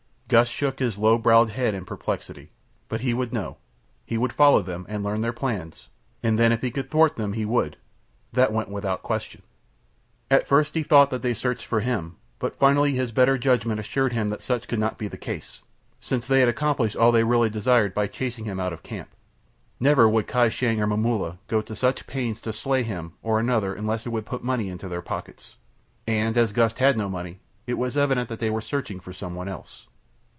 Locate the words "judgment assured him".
13.37-14.29